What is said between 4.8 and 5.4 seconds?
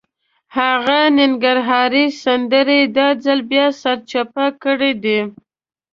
ده.